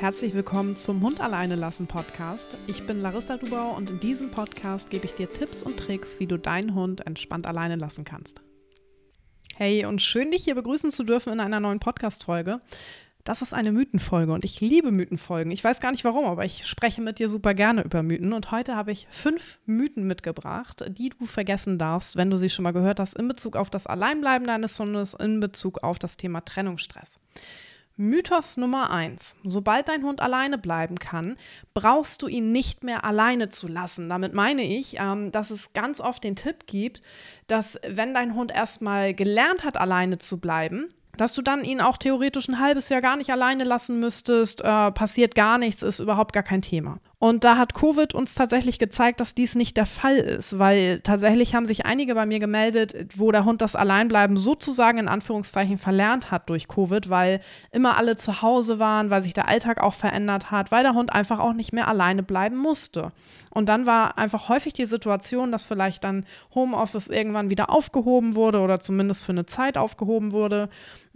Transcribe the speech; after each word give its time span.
Herzlich 0.00 0.32
willkommen 0.32 0.76
zum 0.76 1.02
Hund 1.02 1.20
alleine 1.20 1.56
lassen 1.56 1.88
Podcast. 1.88 2.56
Ich 2.68 2.86
bin 2.86 3.02
Larissa 3.02 3.36
Dubau 3.36 3.74
und 3.74 3.90
in 3.90 3.98
diesem 3.98 4.30
Podcast 4.30 4.90
gebe 4.90 5.06
ich 5.06 5.14
dir 5.14 5.32
Tipps 5.32 5.60
und 5.60 5.76
Tricks, 5.76 6.20
wie 6.20 6.28
du 6.28 6.38
deinen 6.38 6.76
Hund 6.76 7.04
entspannt 7.04 7.48
alleine 7.48 7.74
lassen 7.74 8.04
kannst. 8.04 8.40
Hey 9.56 9.86
und 9.86 10.00
schön 10.00 10.30
dich 10.30 10.44
hier 10.44 10.54
begrüßen 10.54 10.92
zu 10.92 11.02
dürfen 11.02 11.32
in 11.32 11.40
einer 11.40 11.58
neuen 11.58 11.80
Podcast 11.80 12.22
Folge. 12.22 12.60
Das 13.24 13.42
ist 13.42 13.52
eine 13.52 13.72
Mythenfolge 13.72 14.32
und 14.32 14.44
ich 14.44 14.60
liebe 14.60 14.92
Mythenfolgen. 14.92 15.50
Ich 15.50 15.64
weiß 15.64 15.80
gar 15.80 15.90
nicht 15.90 16.04
warum, 16.04 16.26
aber 16.26 16.44
ich 16.44 16.64
spreche 16.68 17.00
mit 17.00 17.18
dir 17.18 17.28
super 17.28 17.54
gerne 17.54 17.82
über 17.82 18.04
Mythen 18.04 18.32
und 18.34 18.52
heute 18.52 18.76
habe 18.76 18.92
ich 18.92 19.08
fünf 19.10 19.58
Mythen 19.66 20.06
mitgebracht, 20.06 20.84
die 20.90 21.08
du 21.08 21.26
vergessen 21.26 21.76
darfst, 21.76 22.14
wenn 22.14 22.30
du 22.30 22.36
sie 22.36 22.50
schon 22.50 22.62
mal 22.62 22.70
gehört 22.70 23.00
hast, 23.00 23.18
in 23.18 23.26
Bezug 23.26 23.56
auf 23.56 23.68
das 23.68 23.88
Alleinbleiben 23.88 24.46
deines 24.46 24.78
Hundes, 24.78 25.14
in 25.14 25.40
Bezug 25.40 25.82
auf 25.82 25.98
das 25.98 26.16
Thema 26.16 26.40
Trennungsstress. 26.42 27.18
Mythos 27.98 28.56
Nummer 28.56 28.90
eins: 28.90 29.34
Sobald 29.42 29.88
dein 29.88 30.04
Hund 30.04 30.20
alleine 30.20 30.56
bleiben 30.56 30.98
kann, 30.98 31.36
brauchst 31.74 32.22
du 32.22 32.28
ihn 32.28 32.52
nicht 32.52 32.84
mehr 32.84 33.04
alleine 33.04 33.48
zu 33.50 33.66
lassen. 33.66 34.08
Damit 34.08 34.34
meine 34.34 34.62
ich, 34.62 35.00
ähm, 35.00 35.32
dass 35.32 35.50
es 35.50 35.72
ganz 35.72 36.00
oft 36.00 36.22
den 36.22 36.36
Tipp 36.36 36.66
gibt, 36.66 37.00
dass 37.48 37.78
wenn 37.86 38.14
dein 38.14 38.34
Hund 38.34 38.52
erstmal 38.52 39.14
gelernt 39.14 39.64
hat, 39.64 39.76
alleine 39.76 40.18
zu 40.18 40.38
bleiben, 40.38 40.94
dass 41.16 41.34
du 41.34 41.42
dann 41.42 41.64
ihn 41.64 41.80
auch 41.80 41.96
theoretisch 41.96 42.48
ein 42.48 42.60
halbes 42.60 42.88
Jahr 42.88 43.00
gar 43.00 43.16
nicht 43.16 43.30
alleine 43.30 43.64
lassen 43.64 43.98
müsstest, 43.98 44.60
äh, 44.60 44.92
passiert 44.92 45.34
gar 45.34 45.58
nichts, 45.58 45.82
ist 45.82 45.98
überhaupt 45.98 46.32
gar 46.32 46.44
kein 46.44 46.62
Thema. 46.62 47.00
Und 47.20 47.42
da 47.42 47.56
hat 47.56 47.74
Covid 47.74 48.14
uns 48.14 48.36
tatsächlich 48.36 48.78
gezeigt, 48.78 49.20
dass 49.20 49.34
dies 49.34 49.56
nicht 49.56 49.76
der 49.76 49.86
Fall 49.86 50.18
ist, 50.18 50.60
weil 50.60 51.00
tatsächlich 51.00 51.52
haben 51.52 51.66
sich 51.66 51.84
einige 51.84 52.14
bei 52.14 52.26
mir 52.26 52.38
gemeldet, 52.38 52.94
wo 53.16 53.32
der 53.32 53.44
Hund 53.44 53.60
das 53.60 53.74
Alleinbleiben 53.74 54.36
sozusagen 54.36 54.98
in 54.98 55.08
Anführungszeichen 55.08 55.78
verlernt 55.78 56.30
hat 56.30 56.48
durch 56.48 56.68
Covid, 56.68 57.10
weil 57.10 57.40
immer 57.72 57.96
alle 57.96 58.16
zu 58.16 58.40
Hause 58.40 58.78
waren, 58.78 59.10
weil 59.10 59.22
sich 59.22 59.32
der 59.32 59.48
Alltag 59.48 59.82
auch 59.82 59.94
verändert 59.94 60.52
hat, 60.52 60.70
weil 60.70 60.84
der 60.84 60.94
Hund 60.94 61.12
einfach 61.12 61.40
auch 61.40 61.54
nicht 61.54 61.72
mehr 61.72 61.88
alleine 61.88 62.22
bleiben 62.22 62.56
musste. 62.56 63.10
Und 63.50 63.68
dann 63.68 63.86
war 63.86 64.16
einfach 64.16 64.48
häufig 64.48 64.72
die 64.72 64.86
Situation, 64.86 65.50
dass 65.50 65.64
vielleicht 65.64 66.04
dann 66.04 66.24
Homeoffice 66.54 67.08
irgendwann 67.08 67.50
wieder 67.50 67.70
aufgehoben 67.70 68.36
wurde 68.36 68.60
oder 68.60 68.78
zumindest 68.78 69.24
für 69.24 69.32
eine 69.32 69.46
Zeit 69.46 69.76
aufgehoben 69.76 70.30
wurde. 70.30 70.68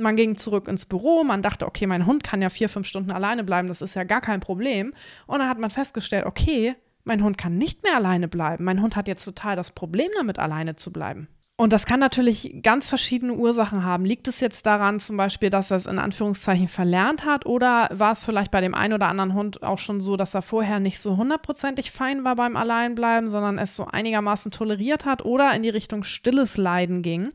Man 0.02 0.16
ging 0.16 0.36
zurück 0.36 0.68
ins 0.68 0.86
Büro, 0.86 1.24
man 1.24 1.42
dachte, 1.42 1.66
okay, 1.66 1.86
mein 1.86 2.06
Hund 2.06 2.24
kann 2.24 2.42
ja 2.42 2.48
vier, 2.48 2.68
fünf 2.68 2.86
Stunden 2.86 3.10
alleine 3.10 3.44
bleiben, 3.44 3.68
das 3.68 3.80
ist 3.80 3.94
ja 3.94 4.04
gar 4.04 4.20
kein 4.20 4.40
Problem. 4.40 4.92
Und 5.26 5.38
dann 5.38 5.48
hat 5.48 5.58
man 5.58 5.70
festgestellt, 5.70 6.26
okay, 6.26 6.74
mein 7.04 7.22
Hund 7.22 7.38
kann 7.38 7.56
nicht 7.56 7.82
mehr 7.82 7.96
alleine 7.96 8.28
bleiben. 8.28 8.64
Mein 8.64 8.82
Hund 8.82 8.96
hat 8.96 9.08
jetzt 9.08 9.24
total 9.24 9.56
das 9.56 9.70
Problem 9.70 10.10
damit, 10.16 10.38
alleine 10.38 10.76
zu 10.76 10.92
bleiben. 10.92 11.28
Und 11.56 11.72
das 11.72 11.86
kann 11.86 12.00
natürlich 12.00 12.60
ganz 12.62 12.88
verschiedene 12.88 13.34
Ursachen 13.34 13.84
haben. 13.84 14.04
Liegt 14.04 14.26
es 14.26 14.40
jetzt 14.40 14.66
daran 14.66 14.98
zum 14.98 15.16
Beispiel, 15.16 15.50
dass 15.50 15.70
er 15.70 15.76
es 15.76 15.86
in 15.86 15.98
Anführungszeichen 15.98 16.66
verlernt 16.66 17.24
hat 17.24 17.46
oder 17.46 17.88
war 17.92 18.10
es 18.10 18.24
vielleicht 18.24 18.50
bei 18.50 18.60
dem 18.60 18.74
einen 18.74 18.94
oder 18.94 19.08
anderen 19.08 19.34
Hund 19.34 19.62
auch 19.62 19.78
schon 19.78 20.00
so, 20.00 20.16
dass 20.16 20.34
er 20.34 20.42
vorher 20.42 20.80
nicht 20.80 20.98
so 20.98 21.16
hundertprozentig 21.16 21.92
fein 21.92 22.24
war 22.24 22.34
beim 22.34 22.56
Alleinbleiben, 22.56 23.30
sondern 23.30 23.58
es 23.58 23.76
so 23.76 23.86
einigermaßen 23.86 24.50
toleriert 24.50 25.04
hat 25.04 25.24
oder 25.24 25.54
in 25.54 25.62
die 25.62 25.68
Richtung 25.68 26.02
stilles 26.02 26.56
Leiden 26.56 27.02
ging? 27.02 27.30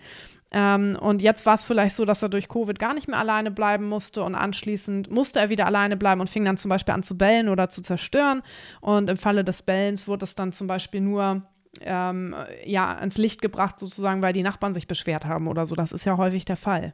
Ähm, 0.52 0.98
und 1.00 1.22
jetzt 1.22 1.46
war 1.46 1.56
es 1.56 1.66
vielleicht 1.66 1.96
so, 1.96 2.06
dass 2.06 2.24
er 2.24 2.30
durch 2.30 2.48
Covid 2.48 2.80
gar 2.80 2.94
nicht 2.94 3.08
mehr 3.08 3.20
alleine 3.20 3.52
bleiben 3.52 3.88
musste 3.90 4.24
und 4.24 4.36
anschließend 4.36 5.12
musste 5.12 5.40
er 5.40 5.50
wieder 5.50 5.66
alleine 5.66 5.98
bleiben 5.98 6.22
und 6.22 6.30
fing 6.30 6.46
dann 6.46 6.58
zum 6.58 6.70
Beispiel 6.70 6.94
an 6.94 7.04
zu 7.04 7.18
bellen 7.18 7.50
oder 7.50 7.70
zu 7.70 7.82
zerstören. 7.82 8.42
Und 8.80 9.10
im 9.10 9.18
Falle 9.18 9.44
des 9.44 9.62
Bellens 9.62 10.08
wurde 10.08 10.24
es 10.24 10.36
dann 10.36 10.54
zum 10.54 10.68
Beispiel 10.68 11.02
nur 11.02 11.44
ähm, 11.82 12.36
ja, 12.66 12.96
ans 12.96 13.18
Licht 13.18 13.42
gebracht, 13.42 13.80
sozusagen, 13.80 14.22
weil 14.22 14.34
die 14.34 14.44
Nachbarn 14.44 14.74
sich 14.74 14.88
beschwert 14.88 15.26
haben 15.26 15.48
oder 15.48 15.66
so. 15.66 15.76
Das 15.76 15.92
ist 15.92 16.06
ja 16.06 16.18
häufig 16.18 16.46
der 16.46 16.58
Fall. 16.58 16.94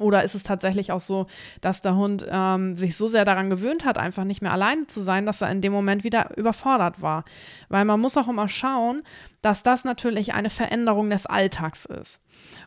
Oder 0.00 0.24
ist 0.24 0.34
es 0.34 0.42
tatsächlich 0.42 0.92
auch 0.92 1.00
so, 1.00 1.26
dass 1.60 1.82
der 1.82 1.96
Hund 1.96 2.26
ähm, 2.30 2.76
sich 2.76 2.96
so 2.96 3.08
sehr 3.08 3.24
daran 3.24 3.50
gewöhnt 3.50 3.84
hat, 3.84 3.98
einfach 3.98 4.24
nicht 4.24 4.42
mehr 4.42 4.52
alleine 4.52 4.86
zu 4.86 5.00
sein, 5.00 5.26
dass 5.26 5.40
er 5.40 5.50
in 5.50 5.60
dem 5.60 5.72
Moment 5.72 6.04
wieder 6.04 6.36
überfordert 6.36 7.02
war? 7.02 7.24
Weil 7.68 7.84
man 7.84 8.00
muss 8.00 8.16
auch 8.16 8.28
immer 8.28 8.48
schauen, 8.48 9.02
dass 9.42 9.62
das 9.62 9.84
natürlich 9.84 10.34
eine 10.34 10.50
Veränderung 10.50 11.10
des 11.10 11.26
Alltags 11.26 11.86
ist. 11.86 12.20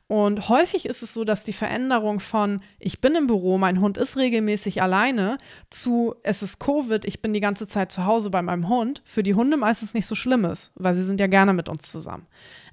Und 0.07 0.49
häufig 0.49 0.85
ist 0.85 1.01
es 1.03 1.13
so, 1.13 1.23
dass 1.23 1.43
die 1.43 1.53
Veränderung 1.53 2.19
von 2.19 2.61
ich 2.79 3.01
bin 3.01 3.15
im 3.15 3.27
Büro, 3.27 3.57
mein 3.57 3.79
Hund 3.79 3.97
ist 3.97 4.17
regelmäßig 4.17 4.81
alleine 4.81 5.37
zu 5.69 6.15
es 6.23 6.43
ist 6.43 6.59
Covid, 6.59 7.05
ich 7.05 7.21
bin 7.21 7.33
die 7.33 7.39
ganze 7.39 7.67
Zeit 7.67 7.91
zu 7.91 8.05
Hause 8.05 8.29
bei 8.29 8.41
meinem 8.41 8.69
Hund, 8.69 9.01
für 9.05 9.23
die 9.23 9.35
Hunde 9.35 9.57
meistens 9.57 9.93
nicht 9.93 10.07
so 10.07 10.15
schlimm 10.15 10.45
ist, 10.45 10.71
weil 10.75 10.95
sie 10.95 11.05
sind 11.05 11.19
ja 11.19 11.27
gerne 11.27 11.53
mit 11.53 11.69
uns 11.69 11.91
zusammen. 11.91 12.27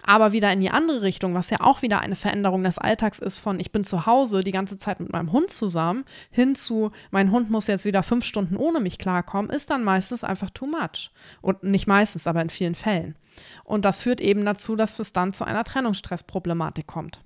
Aber 0.05 0.33
wieder 0.33 0.53
in 0.53 0.61
die 0.61 0.71
andere 0.71 1.03
Richtung, 1.03 1.35
was 1.35 1.51
ja 1.51 1.61
auch 1.61 1.83
wieder 1.83 2.01
eine 2.01 2.17
Veränderung 2.17 2.65
des 2.65 2.79
Alltags 2.79 3.19
ist 3.19 3.39
von 3.39 3.61
ich 3.61 3.73
bin 3.73 3.85
zu 3.85 4.07
Hause 4.07 4.43
die 4.43 4.53
ganze 4.53 4.79
Zeit 4.79 5.01
mit 5.01 5.13
meinem 5.13 5.33
Hund 5.33 5.51
zusammen, 5.51 6.05
hin 6.31 6.55
zu 6.55 6.91
mein 7.11 7.31
Hund 7.31 7.51
muss 7.51 7.67
jetzt 7.67 7.85
wieder 7.85 8.03
fünf 8.03 8.25
Stunden 8.25 8.57
ohne 8.57 8.81
mich 8.81 8.99
klarkommen, 8.99 9.51
ist 9.51 9.71
dann 9.71 9.85
meistens 9.85 10.25
einfach 10.25 10.51
too 10.51 10.67
much. 10.67 11.11
Und 11.41 11.63
nicht 11.63 11.87
meistens, 11.87 12.27
aber 12.27 12.43
in 12.43 12.51
vielen 12.51 12.75
Fällen. 12.75 13.17
Und 13.65 13.85
das 13.85 14.01
führt 14.01 14.21
eben 14.21 14.45
dazu, 14.45 14.77
dass 14.77 14.99
es 14.99 15.13
dann 15.13 15.33
zu 15.33 15.45
einer 15.45 15.65
Trennungsstressproblematik 15.65 16.87
kommt. 16.87 17.21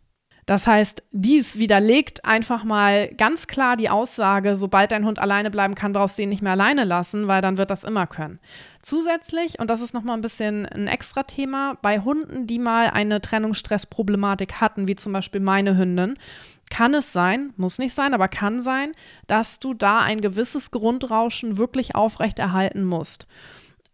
Das 0.47 0.67
heißt, 0.67 1.03
dies 1.11 1.59
widerlegt 1.59 2.25
einfach 2.25 2.65
mal 2.65 3.09
ganz 3.09 3.47
klar 3.47 3.77
die 3.77 3.89
Aussage, 3.89 4.57
sobald 4.57 4.93
dein 4.93 5.07
Hund 5.07 5.19
alleine 5.19 5.51
bleiben 5.51 5.75
kann, 5.75 5.95
brauchst 5.95 6.19
du 6.19 6.23
ihn 6.23 6.29
nicht 6.29 6.43
mehr 6.43 6.53
alleine 6.53 6.85
lassen, 6.85 7.29
weil 7.29 7.41
dann 7.41 7.57
wird 7.57 7.71
das 7.71 7.85
immer 7.85 8.07
können. 8.07 8.39
Zusätzlich, 8.83 9.59
und 9.59 9.71
das 9.71 9.81
ist 9.81 9.95
nochmal 9.95 10.19
ein 10.19 10.23
bisschen 10.23 10.67
ein 10.67 10.87
extra 10.87 11.23
Thema, 11.23 11.79
bei 11.81 12.01
Hunden, 12.01 12.47
die 12.47 12.59
mal 12.59 12.91
eine 12.91 13.23
Trennungsstressproblematik 13.23 14.61
hatten, 14.61 14.87
wie 14.87 14.97
zum 14.97 15.15
Beispiel 15.15 15.41
meine 15.41 15.79
Hündin, 15.79 16.19
kann 16.71 16.93
es 16.93 17.13
sein, 17.13 17.53
muss 17.57 17.79
nicht 17.79 17.95
sein, 17.95 18.13
aber 18.13 18.29
kann 18.29 18.63
sein, 18.63 18.93
dass 19.27 19.61
du 19.61 19.73
da 19.73 20.01
ein 20.01 20.21
gewisses 20.21 20.71
Grundrauschen 20.71 21.57
wirklich 21.57 21.95
aufrechterhalten 21.95 22.85
musst. 22.85 23.27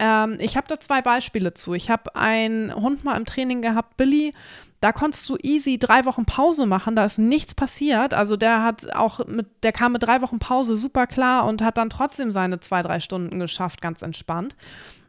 Ähm, 0.01 0.39
ich 0.41 0.57
habe 0.57 0.67
da 0.67 0.81
zwei 0.81 1.03
Beispiele 1.03 1.55
zu. 1.55 1.75
Ich 1.75 1.91
habe 1.91 2.17
einen 2.17 2.75
Hund 2.75 3.05
mal 3.05 3.17
im 3.17 3.27
Training 3.27 3.63
gehabt, 3.63 3.97
Billy. 3.97 4.33
Da 4.81 4.93
konntest 4.93 5.29
du 5.29 5.37
easy 5.43 5.79
drei 5.79 6.07
Wochen 6.07 6.25
Pause 6.25 6.65
machen, 6.65 6.97
da 6.97 7.05
ist 7.05 7.19
nichts 7.19 7.55
passiert. 7.55 8.15
Also 8.15 8.37
der 8.37 8.63
hat 8.63 8.95
auch 8.95 9.27
mit, 9.27 9.47
der 9.63 9.73
kam 9.73 9.93
mit 9.93 10.03
drei 10.03 10.23
Wochen 10.23 10.39
Pause 10.39 10.77
super 10.77 11.07
klar 11.07 11.47
und 11.47 11.61
hat 11.63 11.77
dann 11.77 11.91
trotzdem 11.91 12.31
seine 12.31 12.61
zwei, 12.61 12.81
drei 12.81 12.99
Stunden 12.99 13.39
geschafft, 13.39 13.83
ganz 13.83 14.01
entspannt. 14.01 14.57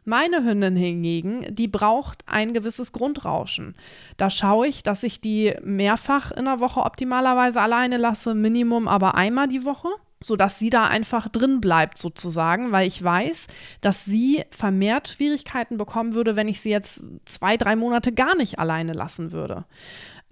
Meine 0.04 0.44
Hündin 0.44 0.76
hingegen, 0.76 1.46
die 1.54 1.68
braucht 1.68 2.24
ein 2.26 2.52
gewisses 2.52 2.92
Grundrauschen. 2.92 3.76
Da 4.16 4.30
schaue 4.30 4.66
ich, 4.66 4.82
dass 4.82 5.04
ich 5.04 5.20
die 5.20 5.54
mehrfach 5.62 6.32
in 6.32 6.44
der 6.44 6.58
Woche 6.58 6.80
optimalerweise 6.80 7.60
alleine 7.60 7.98
lasse, 7.98 8.34
Minimum 8.34 8.88
aber 8.88 9.14
einmal 9.14 9.46
die 9.46 9.64
Woche 9.64 9.88
sodass 10.22 10.58
sie 10.58 10.70
da 10.70 10.86
einfach 10.86 11.28
drin 11.28 11.60
bleibt 11.60 11.98
sozusagen, 11.98 12.72
weil 12.72 12.86
ich 12.86 13.02
weiß, 13.02 13.46
dass 13.80 14.04
sie 14.04 14.44
vermehrt 14.50 15.08
Schwierigkeiten 15.08 15.76
bekommen 15.76 16.14
würde, 16.14 16.36
wenn 16.36 16.48
ich 16.48 16.60
sie 16.60 16.70
jetzt 16.70 17.10
zwei, 17.24 17.56
drei 17.56 17.76
Monate 17.76 18.12
gar 18.12 18.36
nicht 18.36 18.58
alleine 18.58 18.92
lassen 18.92 19.32
würde. 19.32 19.64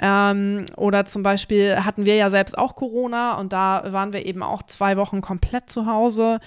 Ähm, 0.03 0.65
oder 0.77 1.05
zum 1.05 1.23
Beispiel 1.23 1.77
hatten 1.84 2.06
wir 2.06 2.17
ja 2.17 2.31
selbst 2.31 2.56
auch 2.56 2.75
Corona 2.75 3.39
und 3.39 3.53
da 3.53 3.84
waren 3.93 4.12
wir 4.12 4.25
eben 4.25 4.43
auch 4.43 4.62
zwei 4.62 4.97
Wochen 4.97 5.21
komplett 5.21 5.71
zu 5.71 5.87
Hause. 5.87 6.39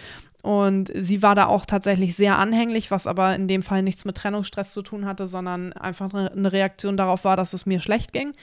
Und 0.42 0.92
sie 0.94 1.22
war 1.22 1.36
da 1.36 1.46
auch 1.46 1.66
tatsächlich 1.66 2.18
sehr 2.18 2.38
anhänglich, 2.38 2.92
was 2.92 3.08
aber 3.08 3.34
in 3.34 3.48
dem 3.48 3.62
Fall 3.62 3.81
nichts 3.81 4.04
mit 4.04 4.18
Trennungsstress 4.18 4.74
zu 4.74 4.81
tun 4.81 5.06
hatte, 5.06 5.25
sondern 5.25 5.72
einfach 5.72 6.14
eine 6.14 6.52
Reaktion 6.52 6.98
darauf 6.98 7.24
war, 7.24 7.38
dass 7.38 7.54
es 7.54 7.66
mir 7.66 7.80
schlecht 7.80 8.12
ging. 8.12 8.34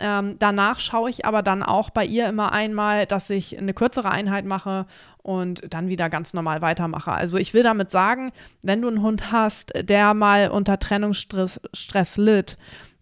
Ähm, 0.00 0.36
danach 0.38 0.80
schaue 0.80 1.10
ich 1.10 1.24
aber 1.24 1.42
dann 1.42 1.62
auch 1.62 1.90
bei 1.90 2.04
ihr 2.04 2.28
immer 2.28 2.52
einmal, 2.52 3.06
dass 3.06 3.30
ich 3.30 3.58
eine 3.58 3.74
kürzere 3.74 4.10
Einheit 4.10 4.44
mache 4.44 4.86
und 5.22 5.62
dann 5.72 5.88
wieder 5.88 6.08
ganz 6.08 6.32
normal 6.32 6.62
weitermache. 6.62 7.12
Also 7.12 7.36
ich 7.36 7.52
will 7.52 7.62
damit 7.62 7.90
sagen, 7.90 8.32
wenn 8.62 8.80
du 8.82 8.88
einen 8.88 9.02
Hund 9.02 9.30
hast, 9.30 9.72
der 9.76 10.14
mal 10.14 10.50
unter 10.50 10.78
Trennungsstress 10.78 11.60
Stress 11.74 12.16
litt, 12.16 12.56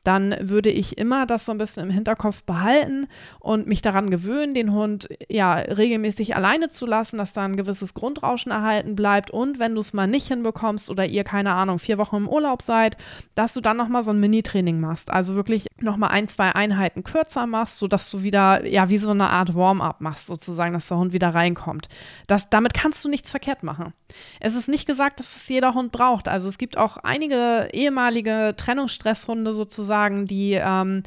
dann 0.05 0.35
würde 0.41 0.71
ich 0.71 0.99
immer 0.99 1.27
das 1.27 1.45
so 1.45 1.53
ein 1.53 1.59
bisschen 1.59 1.85
im 1.85 1.91
Hinterkopf 1.91 2.43
behalten 2.45 3.09
und 3.41 3.67
mich 3.67 3.83
daran 3.83 4.11
gewöhnen, 4.11 4.55
den 4.55 4.73
Hund 4.73 5.09
ja 5.29 5.55
regelmäßig 5.55 6.37
alleine 6.37 6.71
zu 6.71 6.87
lassen, 6.87 7.19
dass 7.19 7.33
da 7.33 7.45
ein 7.45 7.57
gewisses 7.57 7.95
Grundrauschen 7.95 8.51
erhalten 8.51 8.95
bleibt 8.95 9.31
und 9.31 9.59
wenn 9.59 9.75
du 9.75 9.81
es 9.81 9.93
mal 9.93 10.07
nicht 10.07 10.29
hinbekommst 10.29 10.91
oder 10.91 11.07
ihr 11.07 11.25
keine 11.25 11.55
Ahnung 11.55 11.79
vier 11.79 11.99
Wochen 11.99 12.17
im 12.17 12.29
Urlaub 12.29 12.63
seid, 12.63 12.97
dass 13.35 13.55
du 13.55 13.61
dann 13.61 13.77
noch 13.77 13.89
mal 13.89 14.03
so 14.03 14.11
ein 14.11 14.21
Mini-Training 14.21 14.81
machst, 14.81 15.11
also 15.11 15.35
wirklich 15.35 15.67
noch 15.81 15.97
mal 15.97 16.09
ein 16.09 16.29
zwei 16.29 16.55
Einheiten 16.55 17.05
kürzer 17.05 17.47
machst, 17.47 17.79
sodass 17.79 18.11
du 18.11 18.23
wieder 18.23 18.67
ja 18.67 18.89
wie 18.89 18.99
so 18.99 19.11
eine 19.11 19.29
Art 19.29 19.55
Warm-up 19.55 20.01
machst 20.01 20.27
sozusagen, 20.27 20.73
dass 20.73 20.89
der 20.89 20.99
Hund 20.99 21.13
wieder 21.13 21.35
reinkommt. 21.35 21.89
Das, 22.27 22.49
damit 22.51 22.75
kannst 22.75 23.05
du 23.05 23.09
nichts 23.09 23.31
verkehrt 23.31 23.63
machen. 23.63 23.93
Es 24.41 24.55
ist 24.55 24.69
nicht 24.69 24.87
gesagt, 24.87 25.21
dass 25.21 25.37
es 25.37 25.49
jeder 25.49 25.75
Hund 25.75 25.93
braucht. 25.93 26.29
Also 26.29 26.49
es 26.49 26.59
gibt 26.59 26.79
auch 26.79 26.97
einige 26.99 27.69
ehemalige 27.73 28.55
Trennungsstresshunde 28.57 29.53
sozusagen 29.53 29.98
sagen, 29.99 30.27
die 30.27 30.53
ähm, 30.53 31.03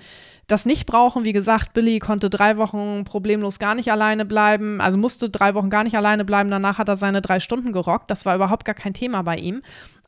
das 0.48 0.66
nicht 0.66 0.86
brauchen. 0.86 1.24
Wie 1.24 1.34
gesagt, 1.34 1.74
Billy 1.74 2.00
konnte 2.00 2.30
drei 2.30 2.58
Wochen 2.58 3.06
problemlos 3.06 3.58
gar 3.58 3.74
nicht 3.74 3.92
alleine 3.92 4.26
bleiben, 4.26 4.82
also 4.82 4.98
musste 4.98 5.30
drei 5.30 5.56
Wochen 5.56 5.70
gar 5.70 5.84
nicht 5.84 5.96
alleine 5.96 6.26
bleiben. 6.26 6.52
Danach 6.52 6.78
hat 6.78 6.90
er 6.90 6.98
seine 6.98 7.22
drei 7.22 7.40
Stunden 7.40 7.72
gerockt. 7.72 8.12
Das 8.12 8.26
war 8.26 8.36
überhaupt 8.36 8.66
gar 8.66 8.76
kein 8.76 8.94
Thema 8.94 9.22
bei 9.22 9.38
ihm. 9.38 9.62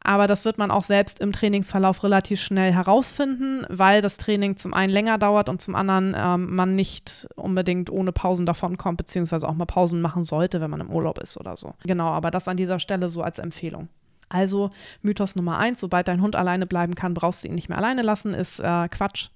Aber 0.06 0.28
das 0.28 0.44
wird 0.44 0.58
man 0.58 0.70
auch 0.70 0.84
selbst 0.84 1.22
im 1.22 1.32
Trainingsverlauf 1.32 2.04
relativ 2.04 2.42
schnell 2.42 2.74
herausfinden, 2.74 3.66
weil 3.70 4.02
das 4.02 4.18
Training 4.18 4.58
zum 4.58 4.74
einen 4.74 4.92
länger 4.92 5.18
dauert 5.18 5.48
und 5.48 5.62
zum 5.62 5.76
anderen 5.76 6.14
ähm, 6.18 6.54
man 6.54 6.76
nicht 6.76 7.26
unbedingt 7.38 7.90
ohne 7.90 8.12
Pausen 8.12 8.46
davonkommt, 8.46 8.98
beziehungsweise 8.98 9.48
auch 9.48 9.54
mal 9.54 9.64
Pausen 9.64 10.02
machen 10.02 10.24
sollte, 10.24 10.60
wenn 10.60 10.70
man 10.70 10.82
im 10.82 10.90
Urlaub 10.90 11.20
ist 11.20 11.38
oder 11.38 11.56
so. 11.56 11.74
Genau, 11.86 12.08
aber 12.08 12.32
das 12.32 12.50
an 12.50 12.58
dieser 12.58 12.80
Stelle 12.80 13.10
so 13.10 13.22
als 13.22 13.40
Empfehlung. 13.40 13.88
Also 14.34 14.72
Mythos 15.04 15.36
Nummer 15.36 15.60
eins, 15.60 15.80
sobald 15.80 16.08
dein 16.08 16.22
Hund 16.22 16.36
alleine 16.36 16.66
bleiben 16.66 16.96
kann, 16.96 17.14
brauchst 17.14 17.44
du 17.44 17.48
ihn 17.48 17.56
nicht 17.56 17.70
mehr 17.70 17.78
alleine 17.78 18.02
lassen, 18.02 18.34
ist 18.34 18.60
äh, 18.60 18.90
Quatsch. 18.90 19.30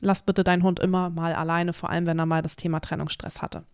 Lass 0.00 0.22
bitte 0.22 0.44
deinen 0.44 0.62
Hund 0.62 0.78
immer 0.78 1.10
mal 1.10 1.34
alleine, 1.34 1.72
vor 1.72 1.90
allem 1.90 2.06
wenn 2.06 2.18
er 2.18 2.26
mal 2.26 2.42
das 2.42 2.54
Thema 2.54 2.78
Trennungsstress 2.78 3.42
hatte. 3.42 3.64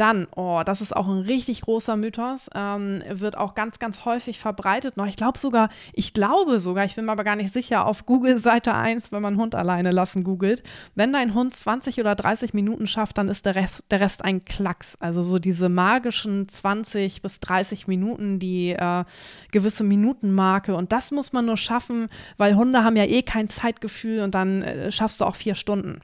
Dann, 0.00 0.28
oh, 0.34 0.62
das 0.64 0.80
ist 0.80 0.96
auch 0.96 1.06
ein 1.08 1.18
richtig 1.18 1.60
großer 1.60 1.94
Mythos, 1.94 2.48
ähm, 2.54 3.02
wird 3.10 3.36
auch 3.36 3.54
ganz, 3.54 3.78
ganz 3.78 4.06
häufig 4.06 4.38
verbreitet. 4.38 4.96
Noch, 4.96 5.06
ich 5.06 5.16
glaube 5.16 5.38
sogar, 5.38 5.68
ich 5.92 6.14
glaube 6.14 6.58
sogar, 6.58 6.86
ich 6.86 6.94
bin 6.94 7.04
mir 7.04 7.12
aber 7.12 7.22
gar 7.22 7.36
nicht 7.36 7.52
sicher, 7.52 7.84
auf 7.84 8.06
Google 8.06 8.40
Seite 8.40 8.72
1, 8.72 9.12
wenn 9.12 9.20
man 9.20 9.36
Hund 9.36 9.54
alleine 9.54 9.90
lassen 9.90 10.24
googelt, 10.24 10.62
wenn 10.94 11.12
dein 11.12 11.34
Hund 11.34 11.54
20 11.54 12.00
oder 12.00 12.14
30 12.14 12.54
Minuten 12.54 12.86
schafft, 12.86 13.18
dann 13.18 13.28
ist 13.28 13.44
der 13.44 13.56
Rest, 13.56 13.84
der 13.90 14.00
Rest 14.00 14.24
ein 14.24 14.42
Klacks. 14.42 14.96
Also 15.00 15.22
so 15.22 15.38
diese 15.38 15.68
magischen 15.68 16.48
20 16.48 17.20
bis 17.20 17.38
30 17.40 17.86
Minuten, 17.86 18.38
die 18.38 18.70
äh, 18.70 19.04
gewisse 19.52 19.84
Minutenmarke. 19.84 20.74
Und 20.74 20.92
das 20.92 21.10
muss 21.10 21.34
man 21.34 21.44
nur 21.44 21.58
schaffen, 21.58 22.08
weil 22.38 22.56
Hunde 22.56 22.84
haben 22.84 22.96
ja 22.96 23.04
eh 23.04 23.20
kein 23.20 23.50
Zeitgefühl 23.50 24.20
und 24.20 24.34
dann 24.34 24.62
äh, 24.62 24.90
schaffst 24.90 25.20
du 25.20 25.26
auch 25.26 25.36
vier 25.36 25.54
Stunden. 25.54 26.00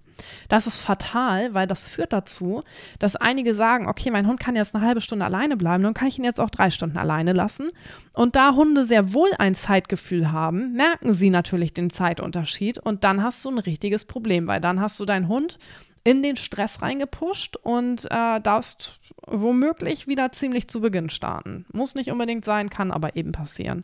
Das 0.48 0.66
ist 0.66 0.78
fatal, 0.78 1.54
weil 1.54 1.66
das 1.66 1.84
führt 1.84 2.12
dazu, 2.12 2.62
dass 2.98 3.16
einige 3.16 3.54
sagen, 3.54 3.88
okay, 3.88 4.10
mein 4.10 4.26
Hund 4.26 4.40
kann 4.40 4.56
jetzt 4.56 4.74
eine 4.74 4.84
halbe 4.84 5.00
Stunde 5.00 5.24
alleine 5.24 5.56
bleiben, 5.56 5.82
dann 5.82 5.94
kann 5.94 6.08
ich 6.08 6.18
ihn 6.18 6.24
jetzt 6.24 6.40
auch 6.40 6.50
drei 6.50 6.70
Stunden 6.70 6.98
alleine 6.98 7.32
lassen. 7.32 7.70
Und 8.12 8.36
da 8.36 8.54
Hunde 8.54 8.84
sehr 8.84 9.12
wohl 9.12 9.30
ein 9.38 9.54
Zeitgefühl 9.54 10.32
haben, 10.32 10.72
merken 10.72 11.14
sie 11.14 11.30
natürlich 11.30 11.74
den 11.74 11.90
Zeitunterschied 11.90 12.78
und 12.78 13.04
dann 13.04 13.22
hast 13.22 13.44
du 13.44 13.50
ein 13.50 13.58
richtiges 13.58 14.04
Problem, 14.04 14.46
weil 14.46 14.60
dann 14.60 14.80
hast 14.80 14.98
du 15.00 15.04
deinen 15.04 15.28
Hund 15.28 15.58
in 16.04 16.22
den 16.22 16.36
Stress 16.36 16.82
reingepusht 16.82 17.56
und 17.56 18.04
äh, 18.06 18.40
darfst 18.40 19.00
womöglich 19.26 20.06
wieder 20.06 20.30
ziemlich 20.30 20.68
zu 20.68 20.80
Beginn 20.80 21.10
starten. 21.10 21.66
Muss 21.72 21.96
nicht 21.96 22.12
unbedingt 22.12 22.44
sein, 22.44 22.70
kann 22.70 22.92
aber 22.92 23.16
eben 23.16 23.32
passieren. 23.32 23.82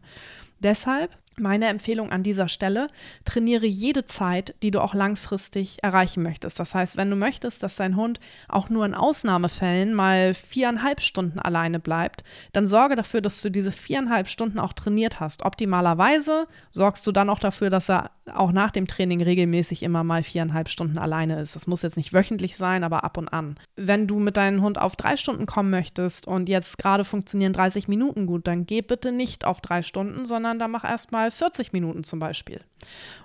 Deshalb 0.60 1.10
meine 1.38 1.66
Empfehlung 1.68 2.10
an 2.10 2.22
dieser 2.22 2.48
Stelle, 2.48 2.88
trainiere 3.24 3.66
jede 3.66 4.06
Zeit, 4.06 4.54
die 4.62 4.70
du 4.70 4.80
auch 4.80 4.94
langfristig 4.94 5.82
erreichen 5.82 6.22
möchtest. 6.22 6.58
Das 6.58 6.74
heißt, 6.74 6.96
wenn 6.96 7.10
du 7.10 7.16
möchtest, 7.16 7.62
dass 7.62 7.76
dein 7.76 7.96
Hund 7.96 8.20
auch 8.48 8.68
nur 8.68 8.84
in 8.84 8.94
Ausnahmefällen 8.94 9.94
mal 9.94 10.34
viereinhalb 10.34 11.00
Stunden 11.00 11.38
alleine 11.38 11.80
bleibt, 11.80 12.24
dann 12.52 12.66
sorge 12.66 12.96
dafür, 12.96 13.20
dass 13.20 13.40
du 13.42 13.50
diese 13.50 13.72
viereinhalb 13.72 14.28
Stunden 14.28 14.58
auch 14.58 14.72
trainiert 14.72 15.20
hast. 15.20 15.44
Optimalerweise 15.44 16.46
sorgst 16.70 17.06
du 17.06 17.12
dann 17.12 17.30
auch 17.30 17.38
dafür, 17.38 17.70
dass 17.70 17.88
er 17.88 18.10
auch 18.34 18.52
nach 18.52 18.70
dem 18.70 18.86
Training 18.86 19.22
regelmäßig 19.22 19.82
immer 19.82 20.04
mal 20.04 20.22
viereinhalb 20.22 20.68
Stunden 20.68 20.98
alleine 20.98 21.40
ist. 21.40 21.56
Das 21.56 21.66
muss 21.66 21.82
jetzt 21.82 21.96
nicht 21.96 22.12
wöchentlich 22.12 22.56
sein, 22.56 22.84
aber 22.84 23.04
ab 23.04 23.16
und 23.16 23.28
an. 23.28 23.56
Wenn 23.76 24.06
du 24.06 24.18
mit 24.18 24.36
deinem 24.36 24.62
Hund 24.62 24.78
auf 24.78 24.96
drei 24.96 25.16
Stunden 25.16 25.46
kommen 25.46 25.70
möchtest 25.70 26.26
und 26.26 26.48
jetzt 26.48 26.78
gerade 26.78 27.04
funktionieren 27.04 27.52
30 27.52 27.88
Minuten 27.88 28.26
gut, 28.26 28.46
dann 28.46 28.66
geh 28.66 28.82
bitte 28.82 29.12
nicht 29.12 29.44
auf 29.44 29.60
drei 29.60 29.82
Stunden, 29.82 30.26
sondern 30.26 30.58
dann 30.58 30.70
mach 30.70 30.84
erstmal 30.84 31.12
mal 31.12 31.30
40 31.30 31.72
Minuten 31.72 32.04
zum 32.04 32.18
Beispiel. 32.18 32.60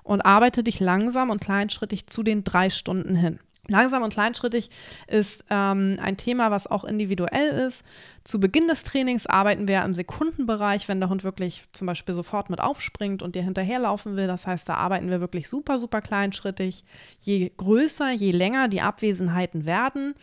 Und 0.04 0.22
arbeite 0.22 0.64
dich 0.64 0.80
langsam 0.80 1.30
und 1.30 1.42
kleinschrittig 1.42 2.08
zu 2.08 2.24
den 2.24 2.44
drei 2.44 2.70
Stunden 2.70 3.16
hin. 3.16 3.40
Langsam 3.70 4.04
und 4.04 4.14
kleinschrittig 4.14 4.70
ist 5.08 5.44
ähm, 5.50 5.98
ein 6.02 6.18
Thema, 6.18 6.52
was 6.52 6.68
auch 6.68 6.84
individuell 6.84 7.68
ist. 7.68 7.84
Zu 8.24 8.40
Beginn 8.40 8.68
des 8.68 8.84
Trainings 8.84 9.26
arbeiten 9.26 9.68
wir 9.68 9.84
im 9.84 9.94
Sekundenbereich, 9.94 10.88
wenn 10.90 11.00
der 11.00 11.10
Hund 11.10 11.24
wirklich 11.24 11.64
zum 11.72 11.88
Beispiel 11.88 12.14
sofort 12.14 12.50
mit 12.50 12.60
aufspringt 12.60 13.22
und 13.22 13.36
dir 13.36 13.44
hinterherlaufen 13.44 14.18
will. 14.18 14.28
Das 14.28 14.46
heißt, 14.46 14.68
da 14.68 14.76
arbeiten 14.76 15.10
wir 15.10 15.22
wirklich 15.22 15.48
super, 15.48 15.80
super 15.80 16.02
kleinschrittig. 16.02 16.84
Je 17.20 17.52
größer, 17.56 18.12
je 18.12 18.32
länger 18.32 18.68
die 18.68 18.82
Abwesenheiten 18.82 19.66
werden, 19.66 20.14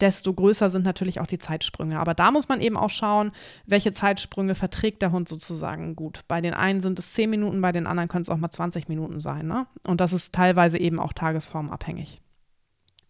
desto 0.00 0.34
größer 0.34 0.70
sind 0.70 0.84
natürlich 0.84 1.20
auch 1.20 1.26
die 1.26 1.38
Zeitsprünge. 1.38 1.98
Aber 1.98 2.14
da 2.14 2.30
muss 2.30 2.48
man 2.48 2.60
eben 2.60 2.76
auch 2.76 2.90
schauen, 2.90 3.32
welche 3.66 3.92
Zeitsprünge 3.92 4.54
verträgt 4.54 5.02
der 5.02 5.12
Hund 5.12 5.28
sozusagen 5.28 5.96
gut. 5.96 6.20
Bei 6.28 6.40
den 6.40 6.54
einen 6.54 6.80
sind 6.80 6.98
es 6.98 7.14
10 7.14 7.30
Minuten, 7.30 7.60
bei 7.60 7.72
den 7.72 7.86
anderen 7.86 8.08
können 8.08 8.22
es 8.22 8.28
auch 8.28 8.36
mal 8.36 8.50
20 8.50 8.88
Minuten 8.88 9.20
sein. 9.20 9.46
Ne? 9.46 9.66
Und 9.86 10.00
das 10.00 10.12
ist 10.12 10.34
teilweise 10.34 10.78
eben 10.78 11.00
auch 11.00 11.12
tagesformabhängig. 11.12 12.20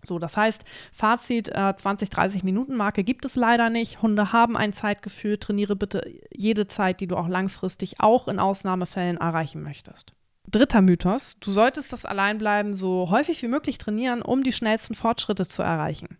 So, 0.04 0.18
das 0.18 0.36
heißt, 0.36 0.64
Fazit, 0.92 1.48
äh, 1.48 1.74
20, 1.76 2.10
30 2.10 2.44
Minuten 2.44 2.76
Marke 2.76 3.04
gibt 3.04 3.24
es 3.24 3.36
leider 3.36 3.70
nicht. 3.70 4.02
Hunde 4.02 4.32
haben 4.32 4.56
ein 4.56 4.72
Zeitgefühl. 4.72 5.38
Trainiere 5.38 5.76
bitte 5.76 6.10
jede 6.32 6.66
Zeit, 6.66 7.00
die 7.00 7.06
du 7.06 7.16
auch 7.16 7.28
langfristig 7.28 8.00
auch 8.00 8.28
in 8.28 8.38
Ausnahmefällen 8.38 9.16
erreichen 9.16 9.62
möchtest. 9.62 10.14
Dritter 10.46 10.82
Mythos, 10.82 11.38
du 11.40 11.50
solltest 11.50 11.92
das 11.92 12.04
Alleinbleiben 12.04 12.74
so 12.74 13.08
häufig 13.10 13.42
wie 13.42 13.48
möglich 13.48 13.78
trainieren, 13.78 14.20
um 14.20 14.44
die 14.44 14.52
schnellsten 14.52 14.94
Fortschritte 14.94 15.48
zu 15.48 15.62
erreichen. 15.62 16.18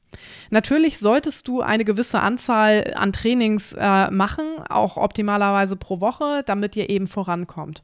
Natürlich 0.48 0.98
solltest 0.98 1.46
du 1.46 1.60
eine 1.60 1.84
gewisse 1.84 2.20
Anzahl 2.20 2.94
an 2.96 3.12
Trainings 3.12 3.75
äh, 3.75 4.10
machen, 4.10 4.44
auch 4.70 4.96
optimalerweise 4.96 5.76
pro 5.76 6.00
Woche, 6.00 6.42
damit 6.46 6.75
ihr 6.75 6.88
eben 6.88 7.06
vorankommt. 7.06 7.82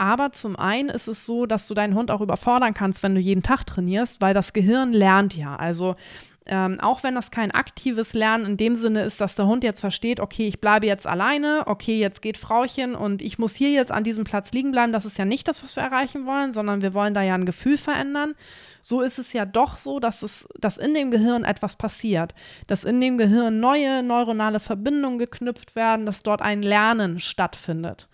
Aber 0.00 0.32
zum 0.32 0.56
einen 0.56 0.88
ist 0.88 1.08
es 1.08 1.26
so, 1.26 1.44
dass 1.44 1.68
du 1.68 1.74
deinen 1.74 1.94
Hund 1.94 2.10
auch 2.10 2.22
überfordern 2.22 2.72
kannst, 2.72 3.02
wenn 3.02 3.14
du 3.14 3.20
jeden 3.20 3.42
Tag 3.42 3.66
trainierst, 3.66 4.22
weil 4.22 4.32
das 4.32 4.54
Gehirn 4.54 4.94
lernt 4.94 5.36
ja. 5.36 5.56
Also 5.56 5.94
ähm, 6.46 6.80
auch 6.80 7.02
wenn 7.02 7.14
das 7.14 7.30
kein 7.30 7.50
aktives 7.50 8.14
Lernen 8.14 8.46
in 8.46 8.56
dem 8.56 8.76
Sinne 8.76 9.02
ist, 9.02 9.20
dass 9.20 9.34
der 9.34 9.46
Hund 9.46 9.62
jetzt 9.62 9.80
versteht, 9.80 10.18
okay, 10.18 10.48
ich 10.48 10.58
bleibe 10.58 10.86
jetzt 10.86 11.06
alleine, 11.06 11.64
okay, 11.66 12.00
jetzt 12.00 12.22
geht 12.22 12.38
Frauchen 12.38 12.94
und 12.94 13.20
ich 13.20 13.38
muss 13.38 13.54
hier 13.54 13.72
jetzt 13.72 13.92
an 13.92 14.02
diesem 14.02 14.24
Platz 14.24 14.52
liegen 14.52 14.72
bleiben, 14.72 14.90
das 14.90 15.04
ist 15.04 15.18
ja 15.18 15.26
nicht 15.26 15.46
das, 15.46 15.62
was 15.62 15.76
wir 15.76 15.82
erreichen 15.82 16.24
wollen, 16.24 16.54
sondern 16.54 16.80
wir 16.80 16.94
wollen 16.94 17.12
da 17.12 17.20
ja 17.20 17.34
ein 17.34 17.44
Gefühl 17.44 17.76
verändern. 17.76 18.34
So 18.80 19.02
ist 19.02 19.18
es 19.18 19.34
ja 19.34 19.44
doch 19.44 19.76
so, 19.76 20.00
dass 20.00 20.22
es, 20.22 20.48
dass 20.58 20.78
in 20.78 20.94
dem 20.94 21.10
Gehirn 21.10 21.44
etwas 21.44 21.76
passiert, 21.76 22.34
dass 22.68 22.84
in 22.84 23.02
dem 23.02 23.18
Gehirn 23.18 23.60
neue 23.60 24.02
neuronale 24.02 24.60
Verbindungen 24.60 25.18
geknüpft 25.18 25.76
werden, 25.76 26.06
dass 26.06 26.22
dort 26.22 26.40
ein 26.40 26.62
Lernen 26.62 27.20
stattfindet. 27.20 28.08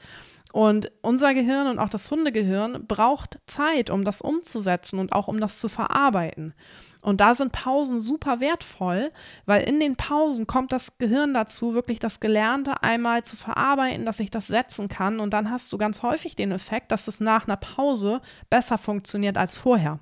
Und 0.56 0.90
unser 1.02 1.34
Gehirn 1.34 1.66
und 1.66 1.78
auch 1.78 1.90
das 1.90 2.10
Hundegehirn 2.10 2.86
braucht 2.86 3.38
Zeit, 3.46 3.90
um 3.90 4.06
das 4.06 4.22
umzusetzen 4.22 4.98
und 4.98 5.12
auch 5.12 5.28
um 5.28 5.38
das 5.38 5.60
zu 5.60 5.68
verarbeiten. 5.68 6.54
Und 7.02 7.20
da 7.20 7.34
sind 7.34 7.52
Pausen 7.52 8.00
super 8.00 8.40
wertvoll, 8.40 9.12
weil 9.44 9.64
in 9.64 9.80
den 9.80 9.96
Pausen 9.96 10.46
kommt 10.46 10.72
das 10.72 10.96
Gehirn 10.96 11.34
dazu, 11.34 11.74
wirklich 11.74 11.98
das 11.98 12.20
Gelernte 12.20 12.82
einmal 12.82 13.22
zu 13.22 13.36
verarbeiten, 13.36 14.06
dass 14.06 14.18
ich 14.18 14.30
das 14.30 14.46
setzen 14.46 14.88
kann. 14.88 15.20
Und 15.20 15.34
dann 15.34 15.50
hast 15.50 15.70
du 15.74 15.76
ganz 15.76 16.02
häufig 16.02 16.36
den 16.36 16.52
Effekt, 16.52 16.90
dass 16.90 17.06
es 17.06 17.20
nach 17.20 17.46
einer 17.46 17.58
Pause 17.58 18.22
besser 18.48 18.78
funktioniert 18.78 19.36
als 19.36 19.58
vorher. 19.58 19.98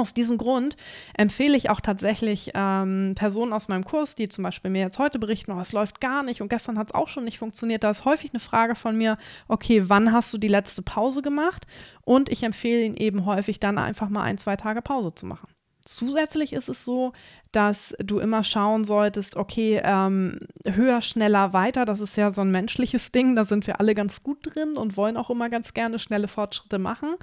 Aus 0.00 0.14
diesem 0.14 0.38
Grund 0.38 0.76
empfehle 1.12 1.56
ich 1.56 1.68
auch 1.68 1.80
tatsächlich 1.80 2.52
ähm, 2.54 3.12
Personen 3.16 3.52
aus 3.52 3.68
meinem 3.68 3.84
Kurs, 3.84 4.14
die 4.14 4.30
zum 4.30 4.44
Beispiel 4.44 4.70
mir 4.70 4.80
jetzt 4.80 4.98
heute 4.98 5.18
berichten, 5.18 5.52
oh, 5.52 5.60
es 5.60 5.72
läuft 5.72 6.00
gar 6.00 6.22
nicht 6.22 6.40
und 6.40 6.48
gestern 6.48 6.78
hat 6.78 6.88
es 6.88 6.94
auch 6.94 7.08
schon 7.08 7.24
nicht 7.24 7.38
funktioniert. 7.38 7.84
Da 7.84 7.90
ist 7.90 8.06
häufig 8.06 8.30
eine 8.32 8.40
Frage 8.40 8.74
von 8.74 8.96
mir, 8.96 9.18
okay, 9.46 9.90
wann 9.90 10.12
hast 10.12 10.32
du 10.32 10.38
die 10.38 10.48
letzte 10.48 10.80
Pause 10.80 11.20
gemacht? 11.20 11.66
Und 12.00 12.30
ich 12.30 12.42
empfehle 12.42 12.82
ihnen 12.82 12.96
eben 12.96 13.26
häufig 13.26 13.60
dann 13.60 13.76
einfach 13.76 14.08
mal 14.08 14.22
ein, 14.22 14.38
zwei 14.38 14.56
Tage 14.56 14.80
Pause 14.80 15.14
zu 15.14 15.26
machen. 15.26 15.48
Zusätzlich 15.84 16.52
ist 16.52 16.68
es 16.68 16.84
so, 16.84 17.12
dass 17.52 17.94
du 18.02 18.18
immer 18.18 18.44
schauen 18.44 18.84
solltest, 18.84 19.36
okay, 19.36 19.80
ähm, 19.82 20.38
höher, 20.64 21.02
schneller, 21.02 21.52
weiter, 21.52 21.84
das 21.84 22.00
ist 22.00 22.16
ja 22.16 22.30
so 22.30 22.42
ein 22.42 22.50
menschliches 22.50 23.12
Ding, 23.12 23.34
da 23.34 23.44
sind 23.44 23.66
wir 23.66 23.80
alle 23.80 23.94
ganz 23.94 24.22
gut 24.22 24.38
drin 24.42 24.76
und 24.76 24.96
wollen 24.96 25.16
auch 25.16 25.30
immer 25.30 25.48
ganz 25.48 25.74
gerne 25.74 25.98
schnelle 25.98 26.28
Fortschritte 26.28 26.78
machen. 26.78 27.16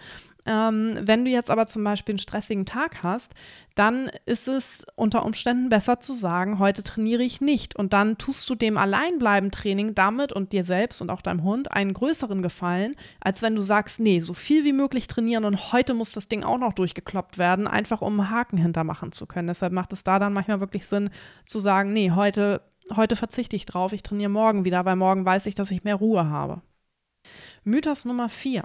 Ähm, 0.47 0.97
wenn 1.01 1.25
du 1.25 1.31
jetzt 1.31 1.51
aber 1.51 1.67
zum 1.67 1.83
Beispiel 1.83 2.13
einen 2.13 2.19
stressigen 2.19 2.65
Tag 2.65 3.03
hast, 3.03 3.33
dann 3.75 4.09
ist 4.25 4.47
es 4.47 4.85
unter 4.95 5.25
Umständen 5.25 5.67
besser 5.67 5.99
zu 5.99 6.13
sagen, 6.13 6.57
heute 6.57 6.83
trainiere 6.83 7.21
ich 7.21 7.41
nicht. 7.41 7.75
Und 7.75 7.91
dann 7.91 8.17
tust 8.17 8.49
du 8.49 8.55
dem 8.55 8.77
Alleinbleiben-Training 8.77 9.93
damit 9.93 10.31
und 10.31 10.53
dir 10.53 10.63
selbst 10.63 11.01
und 11.01 11.09
auch 11.09 11.21
deinem 11.21 11.43
Hund 11.43 11.71
einen 11.73 11.93
größeren 11.93 12.41
Gefallen, 12.41 12.95
als 13.19 13.41
wenn 13.41 13.55
du 13.55 13.61
sagst, 13.61 13.99
nee, 13.99 14.21
so 14.21 14.33
viel 14.33 14.63
wie 14.63 14.71
möglich 14.71 15.07
trainieren 15.07 15.43
und 15.43 15.73
heute 15.73 15.93
muss 15.93 16.13
das 16.13 16.29
Ding 16.29 16.43
auch 16.43 16.57
noch 16.57 16.73
durchgekloppt 16.73 17.37
werden, 17.37 17.67
einfach 17.67 18.01
um 18.01 18.17
einen 18.19 18.29
Haken 18.29 18.57
hintermachen 18.57 19.11
zu 19.11 19.25
können. 19.25 19.47
Deshalb 19.47 19.73
macht 19.73 19.91
es 19.91 20.05
da 20.05 20.17
dann 20.17 20.33
manchmal 20.33 20.61
wirklich 20.61 20.87
Sinn 20.87 21.09
zu 21.45 21.59
sagen, 21.59 21.91
nee, 21.91 22.11
heute, 22.11 22.61
heute 22.95 23.17
verzichte 23.17 23.57
ich 23.57 23.65
drauf, 23.65 23.91
ich 23.91 24.01
trainiere 24.01 24.29
morgen 24.29 24.63
wieder, 24.63 24.85
weil 24.85 24.95
morgen 24.95 25.25
weiß 25.25 25.45
ich, 25.45 25.55
dass 25.55 25.71
ich 25.71 25.83
mehr 25.83 25.95
Ruhe 25.95 26.29
habe. 26.29 26.61
Mythos 27.65 28.05
Nummer 28.05 28.29
4 28.29 28.63